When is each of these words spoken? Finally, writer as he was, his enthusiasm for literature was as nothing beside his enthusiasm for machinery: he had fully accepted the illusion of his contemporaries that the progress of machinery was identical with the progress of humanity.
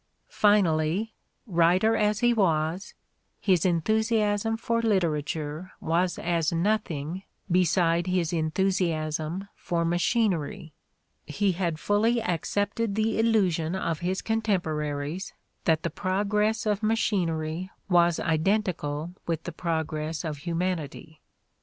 Finally, 0.33 1.13
writer 1.45 1.95
as 1.95 2.21
he 2.21 2.33
was, 2.33 2.95
his 3.39 3.67
enthusiasm 3.67 4.57
for 4.57 4.81
literature 4.81 5.73
was 5.79 6.17
as 6.17 6.51
nothing 6.51 7.21
beside 7.51 8.07
his 8.07 8.33
enthusiasm 8.33 9.47
for 9.53 9.85
machinery: 9.85 10.73
he 11.27 11.51
had 11.51 11.77
fully 11.79 12.19
accepted 12.19 12.95
the 12.95 13.19
illusion 13.19 13.75
of 13.75 13.99
his 13.99 14.23
contemporaries 14.23 15.33
that 15.65 15.83
the 15.83 15.91
progress 15.91 16.65
of 16.65 16.81
machinery 16.81 17.69
was 17.87 18.19
identical 18.19 19.13
with 19.27 19.43
the 19.43 19.51
progress 19.51 20.23
of 20.25 20.37
humanity. 20.39 21.21